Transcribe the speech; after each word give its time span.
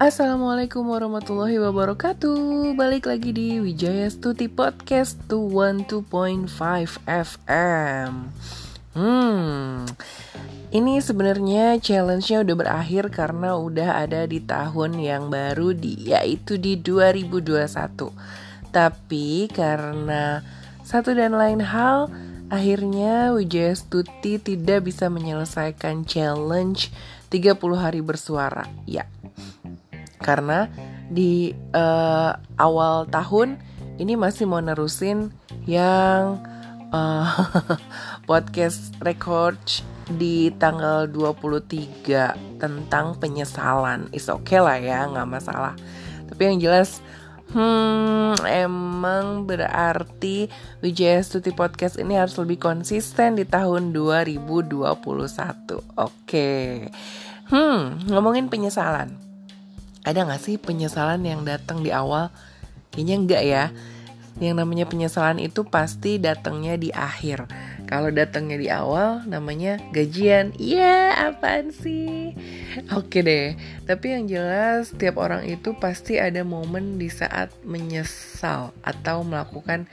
Assalamualaikum 0.00 0.88
warahmatullahi 0.88 1.60
wabarakatuh. 1.60 2.72
Balik 2.72 3.04
lagi 3.04 3.36
di 3.36 3.60
Wijaya 3.60 4.08
Stuti 4.08 4.48
Podcast 4.48 5.20
212.5 5.28 7.04
FM 7.04 8.32
Hmm 8.96 9.84
Ini 10.72 11.04
sebenarnya 11.04 11.76
challenge-nya 11.76 12.40
udah 12.40 12.56
berakhir 12.56 13.12
karena 13.12 13.60
udah 13.60 14.08
ada 14.08 14.24
di 14.24 14.40
tahun 14.40 14.96
yang 14.96 15.28
baru 15.28 15.76
di, 15.76 16.08
Yaitu 16.08 16.56
di 16.56 16.80
2021 16.80 18.72
Tapi 18.72 19.52
karena 19.52 20.40
satu 20.80 21.12
dan 21.12 21.36
lain 21.36 21.60
hal 21.60 22.08
Akhirnya 22.50 23.30
Wijaya 23.30 23.72
Stuti 23.78 24.42
tidak 24.42 24.90
bisa 24.90 25.06
menyelesaikan 25.06 26.02
challenge 26.02 26.90
30 27.30 27.56
hari 27.78 28.02
bersuara 28.02 28.66
Ya 28.90 29.06
karena 30.20 30.68
di 31.10 31.56
uh, 31.74 32.36
awal 32.60 33.08
tahun 33.08 33.58
ini 33.98 34.14
masih 34.14 34.46
mau 34.46 34.60
nerusin 34.62 35.32
yang 35.66 36.40
uh, 36.92 37.28
podcast 38.30 38.94
record 39.02 39.58
di 40.10 40.52
tanggal 40.56 41.08
23 41.08 42.60
tentang 42.60 43.16
penyesalan. 43.18 44.08
Is 44.14 44.30
okay 44.30 44.60
lah 44.60 44.78
ya, 44.80 45.06
nggak 45.08 45.28
masalah. 45.28 45.74
Tapi 46.30 46.40
yang 46.46 46.58
jelas 46.62 47.04
Hmm, 47.50 48.38
emang 48.46 49.42
berarti 49.44 50.46
Wijaya 50.78 51.18
Stuti 51.24 51.50
Podcast 51.50 51.98
ini 51.98 52.14
harus 52.14 52.38
lebih 52.38 52.62
konsisten 52.62 53.34
di 53.34 53.42
tahun 53.42 53.90
2021. 53.90 54.70
Oke. 54.78 55.82
Okay. 55.98 56.70
Hmm, 57.50 57.98
ngomongin 58.06 58.46
penyesalan 58.46 59.30
ada 60.00 60.24
gak 60.24 60.40
sih 60.40 60.56
penyesalan 60.56 61.20
yang 61.24 61.44
datang 61.44 61.84
di 61.84 61.92
awal? 61.92 62.32
Kayaknya 62.88 63.16
enggak 63.16 63.42
ya. 63.44 63.64
Yang 64.40 64.54
namanya 64.64 64.86
penyesalan 64.88 65.38
itu 65.42 65.68
pasti 65.68 66.16
datangnya 66.16 66.80
di 66.80 66.88
akhir. 66.88 67.44
Kalau 67.90 68.14
datangnya 68.14 68.56
di 68.56 68.68
awal 68.70 69.26
namanya 69.26 69.82
gajian. 69.90 70.54
Iya, 70.54 71.10
yeah, 71.10 71.34
apaan 71.34 71.74
sih? 71.74 72.38
Oke 72.94 73.26
deh. 73.26 73.58
Tapi 73.82 74.14
yang 74.14 74.30
jelas 74.30 74.94
setiap 74.94 75.18
orang 75.18 75.42
itu 75.42 75.74
pasti 75.74 76.22
ada 76.22 76.46
momen 76.46 77.02
di 77.02 77.10
saat 77.10 77.50
menyesal 77.66 78.70
atau 78.86 79.26
melakukan 79.26 79.90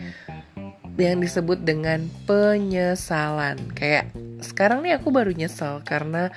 yang 0.94 1.18
disebut 1.18 1.66
dengan 1.66 2.06
penyesalan. 2.30 3.58
Kayak 3.74 4.14
sekarang 4.46 4.86
nih 4.86 5.02
aku 5.02 5.10
baru 5.10 5.34
nyesel 5.34 5.82
karena 5.82 6.30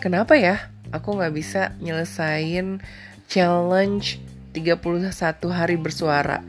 kenapa 0.00 0.32
ya? 0.40 0.72
aku 0.94 1.18
nggak 1.18 1.34
bisa 1.34 1.62
nyelesain 1.82 2.82
challenge 3.26 4.22
31 4.54 5.12
hari 5.50 5.76
bersuara 5.76 6.40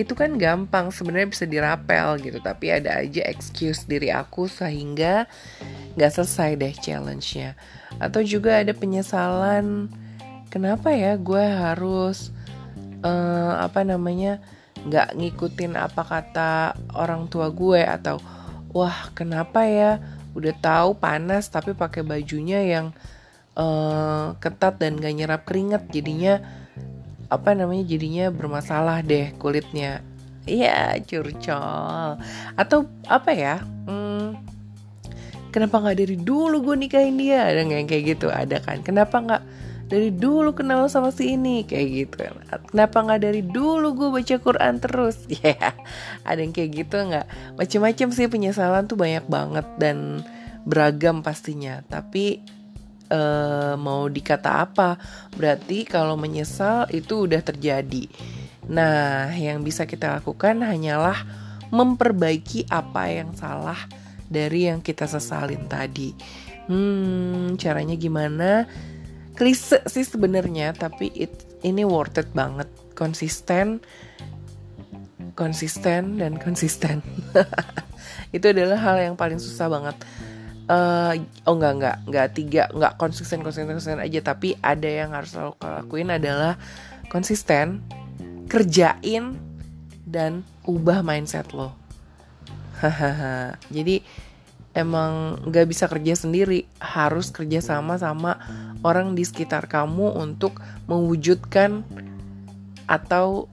itu 0.00 0.16
kan 0.16 0.40
gampang 0.40 0.88
sebenarnya 0.88 1.28
bisa 1.28 1.44
dirapel 1.44 2.16
gitu 2.24 2.40
tapi 2.40 2.72
ada 2.72 3.04
aja 3.04 3.28
excuse 3.28 3.84
diri 3.84 4.08
aku 4.08 4.48
sehingga 4.48 5.28
nggak 5.96 6.12
selesai 6.12 6.56
deh 6.56 6.74
challenge-nya. 6.80 7.52
Atau 8.00 8.24
juga 8.24 8.64
ada 8.64 8.72
penyesalan 8.72 9.92
kenapa 10.48 10.92
ya 10.92 11.20
gue 11.20 11.44
harus 11.44 12.32
uh, 13.04 13.60
apa 13.60 13.84
namanya 13.84 14.40
nggak 14.82 15.14
ngikutin 15.14 15.76
apa 15.78 16.02
kata 16.02 16.74
orang 16.96 17.28
tua 17.28 17.52
gue 17.52 17.84
atau 17.84 18.16
wah 18.72 19.12
kenapa 19.12 19.68
ya? 19.68 20.00
Udah 20.32 20.56
tahu 20.56 20.96
panas 20.96 21.52
tapi 21.52 21.76
pakai 21.76 22.00
bajunya 22.00 22.64
yang 22.64 22.96
uh, 23.52 24.32
ketat 24.40 24.80
dan 24.80 24.96
gak 24.96 25.12
nyerap 25.12 25.44
keringat. 25.44 25.92
Jadinya 25.92 26.40
apa 27.32 27.56
namanya 27.56 27.88
jadinya 27.88 28.28
bermasalah 28.28 29.00
deh 29.00 29.32
kulitnya. 29.40 30.04
Iya 30.44 31.00
curcol. 31.06 32.20
Atau 32.58 32.90
apa 33.08 33.30
ya 33.32 33.62
hmm, 33.62 34.36
kenapa 35.54 35.80
nggak 35.80 35.98
dari 36.02 36.16
dulu 36.20 36.60
gue 36.60 36.76
nikahin 36.76 37.16
dia? 37.16 37.48
Ada 37.48 37.64
yang 37.64 37.88
kayak 37.88 38.04
gitu? 38.16 38.28
Ada 38.28 38.60
kan? 38.60 38.84
Kenapa 38.84 39.16
nggak 39.22 39.42
dari 39.92 40.08
dulu 40.08 40.56
kenal 40.56 40.88
sama 40.88 41.12
si 41.12 41.36
ini? 41.36 41.62
Kayak 41.68 41.86
gitu. 41.92 42.16
Kenapa 42.72 42.96
nggak 43.04 43.20
dari 43.22 43.42
dulu 43.44 43.92
gue 43.92 44.08
baca 44.08 44.36
Quran 44.40 44.74
terus? 44.80 45.16
Ya 45.32 45.54
yeah, 45.54 45.72
ada 46.26 46.40
yang 46.40 46.52
kayak 46.56 46.70
gitu 46.84 46.96
nggak? 46.96 47.26
Macam-macam 47.60 48.08
sih 48.10 48.26
penyesalan 48.26 48.88
tuh 48.88 48.96
banyak 48.98 49.24
banget 49.28 49.66
dan 49.76 50.26
beragam 50.64 51.20
pastinya. 51.20 51.84
Tapi 51.86 52.42
uh, 53.12 53.74
mau 53.76 54.08
dikata 54.08 54.64
apa. 54.64 54.96
Berarti 55.36 55.84
kalau 55.84 56.16
menyesal 56.16 56.88
itu 56.90 57.28
udah 57.28 57.44
terjadi. 57.44 58.08
Nah, 58.72 59.28
yang 59.36 59.60
bisa 59.60 59.84
kita 59.84 60.18
lakukan 60.18 60.64
hanyalah 60.64 61.28
memperbaiki 61.68 62.68
apa 62.72 63.12
yang 63.12 63.36
salah 63.36 63.78
dari 64.32 64.72
yang 64.72 64.80
kita 64.80 65.04
sesalin 65.04 65.68
tadi. 65.68 66.16
Hmm, 66.66 67.60
caranya 67.60 67.96
gimana? 67.98 68.64
Klise 69.36 69.84
sih 69.88 70.04
sebenarnya, 70.04 70.72
tapi 70.76 71.12
it, 71.12 71.32
ini 71.64 71.84
worth 71.84 72.20
it 72.20 72.30
banget. 72.32 72.68
Konsisten, 72.92 73.80
konsisten 75.36 76.20
dan 76.20 76.36
konsisten. 76.40 77.00
itu 78.36 78.46
adalah 78.48 78.78
hal 78.80 78.96
yang 79.00 79.14
paling 79.16 79.40
susah 79.40 79.68
banget 79.68 79.96
uh, 80.72 81.12
oh 81.44 81.54
enggak 81.60 81.72
enggak 81.76 81.96
enggak 82.08 82.28
tiga 82.32 82.62
enggak 82.72 82.92
konsisten 82.96 83.44
konsisten 83.44 83.68
konsisten 83.68 84.00
aja. 84.00 84.20
Tapi 84.24 84.56
ada 84.64 84.88
yang 84.88 85.12
harus 85.12 85.36
lo 85.36 85.54
lakuin 85.60 86.08
adalah 86.08 86.56
konsisten 87.12 87.84
kerjain 88.48 89.36
dan 90.08 90.40
ubah 90.64 91.04
mindset 91.04 91.52
lo. 91.52 91.76
Hahaha. 92.80 93.60
Jadi 93.70 94.02
emang 94.72 95.38
nggak 95.46 95.66
bisa 95.68 95.86
kerja 95.86 96.16
sendiri. 96.16 96.66
Harus 96.80 97.30
kerja 97.30 97.60
sama 97.60 98.00
sama 98.00 98.40
orang 98.82 99.12
di 99.14 99.22
sekitar 99.22 99.68
kamu 99.68 100.16
untuk 100.18 100.58
mewujudkan 100.90 101.84
atau 102.90 103.46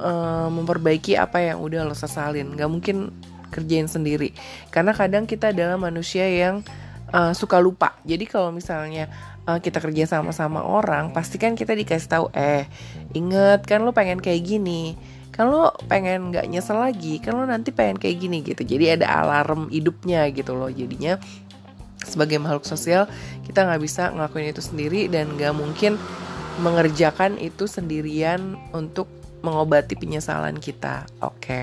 uh, 0.00 0.48
memperbaiki 0.48 1.14
apa 1.20 1.44
yang 1.44 1.60
udah 1.60 1.84
lo 1.84 1.94
sesalin. 1.94 2.56
Nggak 2.56 2.70
mungkin 2.70 3.12
kerjain 3.52 3.86
sendiri. 3.86 4.32
Karena 4.72 4.96
kadang 4.96 5.28
kita 5.28 5.52
adalah 5.52 5.76
manusia 5.76 6.24
yang 6.24 6.64
uh, 7.12 7.36
suka 7.36 7.60
lupa. 7.60 8.00
Jadi 8.08 8.24
kalau 8.24 8.50
misalnya 8.50 9.12
uh, 9.44 9.60
kita 9.60 9.78
kerja 9.78 10.08
sama-sama 10.08 10.64
orang 10.64 11.12
pasti 11.12 11.36
kan 11.36 11.52
kita 11.52 11.76
dikasih 11.76 12.08
tahu 12.08 12.26
eh 12.32 12.64
inget 13.12 13.68
kan 13.68 13.84
lo 13.84 13.92
pengen 13.92 14.18
kayak 14.18 14.42
gini. 14.42 14.96
Kan 15.32 15.52
lo 15.52 15.76
pengen 15.86 16.32
nggak 16.32 16.48
nyesel 16.48 16.80
lagi. 16.80 17.20
Kan 17.20 17.36
lo 17.36 17.44
nanti 17.44 17.70
pengen 17.70 18.00
kayak 18.00 18.16
gini 18.16 18.40
gitu. 18.40 18.64
Jadi 18.64 18.96
ada 18.96 19.06
alarm 19.20 19.68
hidupnya 19.68 20.24
gitu 20.32 20.56
loh. 20.56 20.72
Jadinya 20.72 21.20
sebagai 22.02 22.42
makhluk 22.42 22.66
sosial 22.66 23.06
kita 23.46 23.62
nggak 23.62 23.78
bisa 23.78 24.10
ngelakuin 24.10 24.50
itu 24.50 24.58
sendiri 24.58 25.06
dan 25.06 25.38
nggak 25.38 25.54
mungkin 25.54 25.94
mengerjakan 26.58 27.38
itu 27.38 27.64
sendirian 27.64 28.58
untuk 28.74 29.08
mengobati 29.42 29.98
penyesalan 29.98 30.58
kita. 30.60 31.08
Oke. 31.22 31.36
Okay. 31.38 31.62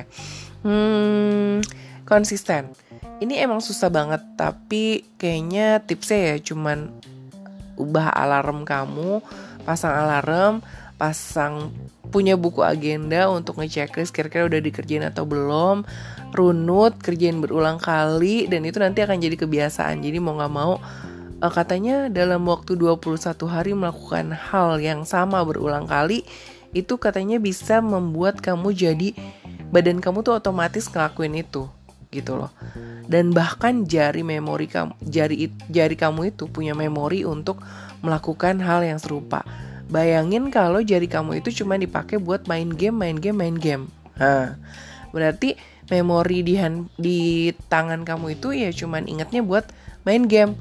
Hmm, 0.60 1.64
konsisten. 2.10 2.74
Ini 3.22 3.46
emang 3.46 3.62
susah 3.62 3.94
banget, 3.94 4.26
tapi 4.34 5.06
kayaknya 5.22 5.80
tipsnya 5.86 6.34
ya 6.34 6.36
cuman 6.42 6.90
ubah 7.78 8.12
alarm 8.12 8.66
kamu, 8.66 9.22
pasang 9.64 9.94
alarm, 9.94 10.66
pasang 11.00 11.72
punya 12.10 12.36
buku 12.36 12.66
agenda 12.66 13.30
untuk 13.30 13.62
ngechecklist 13.62 14.12
kira-kira 14.12 14.50
udah 14.50 14.60
dikerjain 14.60 15.06
atau 15.06 15.24
belum, 15.24 15.86
runut, 16.34 16.98
kerjain 17.00 17.40
berulang 17.40 17.78
kali, 17.78 18.50
dan 18.50 18.66
itu 18.66 18.82
nanti 18.82 19.06
akan 19.06 19.22
jadi 19.22 19.38
kebiasaan. 19.40 20.02
Jadi 20.02 20.18
mau 20.18 20.36
gak 20.36 20.52
mau, 20.52 20.82
eh, 21.40 21.52
katanya 21.54 22.10
dalam 22.10 22.44
waktu 22.50 22.76
21 22.76 23.48
hari 23.48 23.72
melakukan 23.78 24.34
hal 24.34 24.82
yang 24.82 25.06
sama 25.06 25.46
berulang 25.46 25.86
kali, 25.86 26.26
itu 26.74 26.98
katanya 27.02 27.42
bisa 27.42 27.82
membuat 27.82 28.42
kamu 28.42 28.74
jadi 28.74 29.10
badan 29.74 30.02
kamu 30.02 30.22
tuh 30.22 30.38
otomatis 30.38 30.86
ngelakuin 30.90 31.42
itu 31.42 31.66
gitu 32.10 32.38
loh. 32.38 32.52
Dan 33.06 33.34
bahkan 33.34 33.86
jari 33.86 34.26
memori 34.26 34.66
kamu 34.66 34.98
jari 35.06 35.54
jari 35.70 35.96
kamu 35.98 36.34
itu 36.34 36.50
punya 36.50 36.74
memori 36.74 37.26
untuk 37.26 37.62
melakukan 38.02 38.62
hal 38.62 38.82
yang 38.86 38.98
serupa. 38.98 39.46
Bayangin 39.90 40.54
kalau 40.54 40.86
jari 40.86 41.10
kamu 41.10 41.42
itu 41.42 41.64
cuma 41.64 41.78
dipakai 41.78 42.22
buat 42.22 42.46
main 42.46 42.70
game 42.70 42.98
main 42.98 43.18
game 43.18 43.38
main 43.38 43.58
game. 43.58 43.84
Nah, 44.18 44.58
berarti 45.10 45.58
memori 45.90 46.46
di 46.46 46.54
hand, 46.54 46.94
di 47.02 47.50
tangan 47.70 48.06
kamu 48.06 48.38
itu 48.38 48.54
ya 48.54 48.70
cuman 48.70 49.10
ingatnya 49.10 49.42
buat 49.42 49.66
main 50.06 50.30
game. 50.30 50.54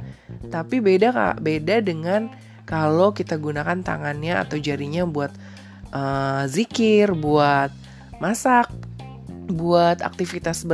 Tapi 0.49 0.81
beda 0.81 1.13
kak 1.13 1.37
beda 1.41 1.81
dengan 1.85 2.33
kalau 2.69 3.17
kita 3.17 3.41
gunakan 3.41 3.81
tangannya 3.81 4.37
atau 4.37 4.61
jarinya 4.61 5.09
buat 5.09 5.33
uh, 5.93 6.45
zikir 6.45 7.17
buat 7.17 7.73
masak 8.21 8.69
buat 9.49 10.05
aktivitas 10.05 10.69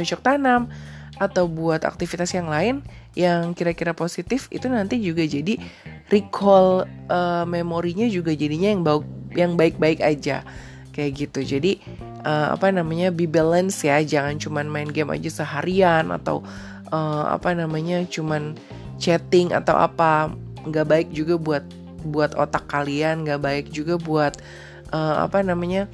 bercocok 0.00 0.24
tanam 0.24 0.72
atau 1.20 1.44
buat 1.44 1.84
aktivitas 1.84 2.32
yang 2.32 2.48
lain 2.48 2.80
yang 3.12 3.52
kira-kira 3.52 3.92
positif 3.92 4.48
itu 4.48 4.64
nanti 4.72 4.96
juga 5.04 5.20
jadi 5.20 5.60
recall 6.08 6.88
uh, 7.12 7.44
memorinya 7.44 8.08
juga 8.08 8.32
jadinya 8.32 8.72
yang 8.72 8.80
baik 8.80 9.04
yang 9.36 9.52
baik-baik 9.54 10.00
aja. 10.00 10.40
Kayak 10.90 11.10
gitu. 11.28 11.40
Jadi 11.44 11.78
uh, 12.24 12.56
apa 12.56 12.72
namanya 12.72 13.12
be 13.12 13.28
balance 13.28 13.84
ya. 13.84 14.00
Jangan 14.00 14.40
cuman 14.40 14.66
main 14.66 14.90
game 14.90 15.12
aja 15.12 15.30
seharian 15.30 16.10
atau 16.10 16.42
uh, 16.90 17.30
apa 17.30 17.52
namanya 17.54 18.02
cuman 18.08 18.56
chatting 18.96 19.52
atau 19.52 19.76
apa. 19.76 20.32
Nggak 20.66 20.86
baik 20.88 21.08
juga 21.12 21.36
buat 21.36 21.64
buat 22.02 22.34
otak 22.34 22.66
kalian. 22.66 23.28
Nggak 23.28 23.40
baik 23.44 23.66
juga 23.70 24.00
buat 24.00 24.34
uh, 24.90 25.22
apa 25.28 25.44
namanya 25.46 25.86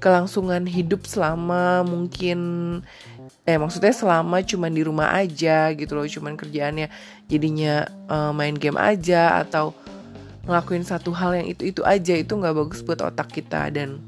kelangsungan 0.00 0.64
hidup 0.64 1.04
selama 1.04 1.84
mungkin 1.84 2.40
eh 3.50 3.58
maksudnya 3.58 3.90
selama 3.90 4.46
cuman 4.46 4.70
di 4.70 4.86
rumah 4.86 5.10
aja 5.10 5.74
gitu 5.74 5.98
loh 5.98 6.06
cuman 6.06 6.38
kerjaannya 6.38 6.86
jadinya 7.26 7.82
uh, 8.06 8.30
main 8.30 8.54
game 8.54 8.78
aja 8.78 9.42
atau 9.42 9.74
ngelakuin 10.46 10.86
satu 10.86 11.10
hal 11.10 11.36
yang 11.36 11.48
itu 11.50 11.74
itu 11.74 11.82
aja 11.82 12.14
itu 12.16 12.32
nggak 12.32 12.54
bagus 12.54 12.80
buat 12.86 13.02
otak 13.02 13.34
kita. 13.34 13.68
Dan 13.74 13.98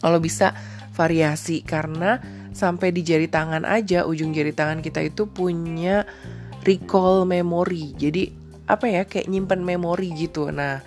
kalau 0.00 0.18
bisa 0.18 0.56
variasi 0.96 1.60
karena 1.60 2.18
sampai 2.52 2.92
di 2.92 3.04
jari 3.04 3.28
tangan 3.28 3.64
aja 3.68 4.04
ujung 4.08 4.32
jari 4.32 4.52
tangan 4.52 4.80
kita 4.80 5.04
itu 5.04 5.28
punya 5.28 6.08
recall 6.64 7.28
memory. 7.28 7.92
Jadi 7.96 8.32
apa 8.68 8.88
ya 8.88 9.02
kayak 9.04 9.28
nyimpen 9.28 9.62
memori 9.62 10.16
gitu. 10.16 10.48
Nah 10.48 10.80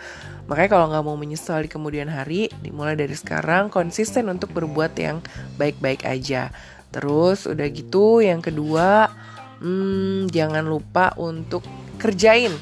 makanya 0.46 0.70
kalau 0.78 0.86
nggak 0.94 1.06
mau 1.06 1.18
menyesal 1.18 1.66
di 1.66 1.70
kemudian 1.70 2.06
hari 2.06 2.54
dimulai 2.62 2.94
dari 2.94 3.18
sekarang 3.18 3.74
konsisten 3.74 4.30
untuk 4.30 4.54
berbuat 4.54 4.94
yang 4.98 5.18
baik-baik 5.58 6.06
aja 6.06 6.54
Terus 6.92 7.50
udah 7.50 7.68
gitu 7.72 8.24
yang 8.24 8.40
kedua 8.40 9.12
hmm, 9.60 10.32
jangan 10.32 10.66
lupa 10.66 11.14
untuk 11.20 11.64
kerjain. 12.00 12.54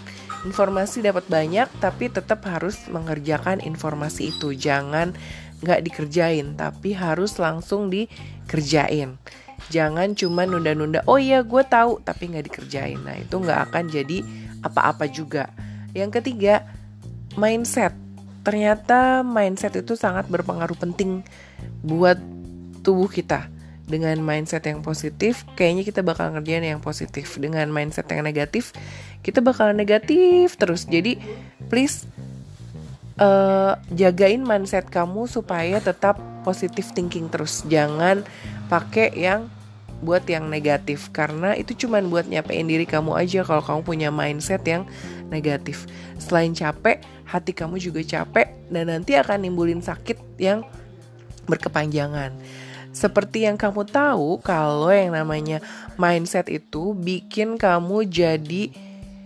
Informasi 0.44 1.00
dapat 1.00 1.24
banyak 1.32 1.72
tapi 1.80 2.12
tetap 2.12 2.44
harus 2.44 2.76
mengerjakan 2.92 3.64
informasi 3.64 4.36
itu. 4.36 4.52
Jangan 4.52 5.16
nggak 5.64 5.82
dikerjain 5.88 6.60
tapi 6.60 6.92
harus 6.92 7.40
langsung 7.40 7.88
dikerjain. 7.88 9.16
Jangan 9.72 10.12
cuma 10.20 10.44
nunda-nunda. 10.44 11.00
Oh 11.08 11.16
iya 11.16 11.40
gue 11.40 11.64
tahu 11.64 12.04
tapi 12.04 12.36
nggak 12.36 12.52
dikerjain. 12.52 13.00
Nah 13.00 13.16
itu 13.16 13.36
nggak 13.40 13.72
akan 13.72 13.84
jadi 13.88 14.18
apa-apa 14.60 15.08
juga. 15.08 15.48
Yang 15.96 16.20
ketiga 16.20 16.68
mindset. 17.40 17.96
Ternyata 18.44 19.24
mindset 19.24 19.80
itu 19.80 19.96
sangat 19.96 20.28
berpengaruh 20.28 20.76
penting 20.76 21.24
buat 21.80 22.20
tubuh 22.84 23.08
kita 23.08 23.48
dengan 23.84 24.16
mindset 24.24 24.64
yang 24.64 24.80
positif, 24.80 25.44
kayaknya 25.60 25.84
kita 25.84 26.02
bakal 26.02 26.32
ngerjain 26.32 26.64
yang 26.64 26.80
positif. 26.80 27.36
Dengan 27.36 27.68
mindset 27.68 28.08
yang 28.10 28.24
negatif, 28.24 28.72
kita 29.20 29.44
bakal 29.44 29.76
negatif 29.76 30.56
terus. 30.56 30.88
Jadi, 30.88 31.20
please 31.68 32.08
uh, 33.20 33.76
jagain 33.92 34.42
mindset 34.42 34.88
kamu 34.88 35.28
supaya 35.28 35.84
tetap 35.84 36.18
positif 36.48 36.96
thinking 36.96 37.28
terus. 37.28 37.62
Jangan 37.68 38.24
pakai 38.72 39.12
yang 39.14 39.52
buat 40.04 40.28
yang 40.28 40.52
negatif 40.52 41.08
karena 41.16 41.56
itu 41.56 41.88
cuma 41.88 42.04
buat 42.04 42.28
nyapain 42.28 42.68
diri 42.68 42.84
kamu 42.84 43.16
aja 43.16 43.40
kalau 43.48 43.64
kamu 43.64 43.82
punya 43.88 44.10
mindset 44.12 44.64
yang 44.68 44.84
negatif. 45.32 45.88
Selain 46.20 46.52
capek, 46.52 47.00
hati 47.24 47.56
kamu 47.56 47.80
juga 47.80 48.04
capek 48.04 48.52
dan 48.68 48.92
nanti 48.92 49.16
akan 49.16 49.48
nimbulin 49.48 49.80
sakit 49.80 50.20
yang 50.40 50.68
berkepanjangan. 51.48 52.36
Seperti 52.94 53.50
yang 53.50 53.58
kamu 53.58 53.90
tahu, 53.90 54.38
kalau 54.46 54.94
yang 54.94 55.18
namanya 55.18 55.66
mindset 55.98 56.46
itu 56.54 56.94
bikin 56.94 57.58
kamu 57.58 58.06
jadi 58.06 58.70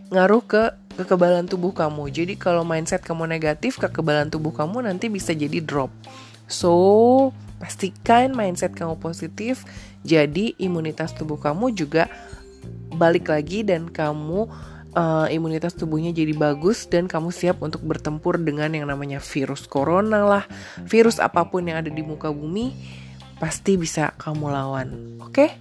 ngaruh 0.08 0.44
ke 0.48 0.64
kekebalan 0.96 1.46
tubuh 1.46 1.76
kamu. 1.76 2.08
Jadi 2.10 2.34
kalau 2.40 2.64
mindset 2.64 3.04
kamu 3.04 3.28
negatif, 3.28 3.76
kekebalan 3.76 4.32
tubuh 4.32 4.56
kamu 4.56 4.88
nanti 4.88 5.12
bisa 5.12 5.36
jadi 5.36 5.60
drop. 5.60 5.92
So, 6.48 7.36
pastikan 7.60 8.32
mindset 8.32 8.72
kamu 8.72 8.98
positif, 9.04 9.68
jadi 10.08 10.56
imunitas 10.56 11.12
tubuh 11.12 11.38
kamu 11.38 11.76
juga 11.76 12.08
balik 12.96 13.28
lagi 13.28 13.68
dan 13.68 13.92
kamu 13.92 14.48
uh, 14.96 15.28
imunitas 15.28 15.76
tubuhnya 15.76 16.16
jadi 16.16 16.32
bagus 16.34 16.88
dan 16.88 17.06
kamu 17.12 17.36
siap 17.36 17.60
untuk 17.60 17.84
bertempur 17.84 18.40
dengan 18.40 18.72
yang 18.72 18.88
namanya 18.88 19.20
virus 19.20 19.68
corona 19.68 20.24
lah, 20.24 20.46
virus 20.88 21.20
apa 21.20 21.44
pun 21.46 21.68
yang 21.68 21.84
ada 21.84 21.92
di 21.92 22.00
muka 22.00 22.32
bumi 22.32 22.74
pasti 23.38 23.78
bisa 23.78 24.14
kamu 24.18 24.50
lawan. 24.52 25.18
Oke? 25.22 25.32
Okay? 25.32 25.52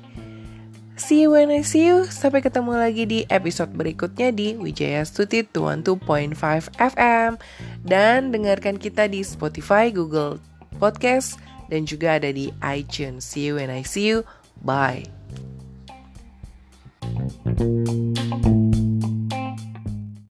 See 0.96 1.28
you 1.28 1.36
when 1.36 1.52
I 1.52 1.60
see 1.60 1.84
you. 1.84 2.08
Sampai 2.08 2.40
ketemu 2.40 2.72
lagi 2.72 3.04
di 3.04 3.28
episode 3.28 3.68
berikutnya 3.76 4.32
di 4.32 4.56
Wijaya 4.56 5.04
Stuti 5.04 5.44
12.5 5.44 6.32
FM. 6.72 7.36
Dan 7.84 8.32
dengarkan 8.32 8.80
kita 8.80 9.04
di 9.04 9.20
Spotify, 9.20 9.92
Google 9.92 10.40
Podcast, 10.80 11.36
dan 11.68 11.84
juga 11.84 12.16
ada 12.16 12.32
di 12.32 12.48
iTunes. 12.64 13.28
See 13.28 13.52
you 13.52 13.60
when 13.60 13.68
I 13.68 13.84
see 13.84 14.08
you. 14.08 14.24
Bye. 14.64 15.04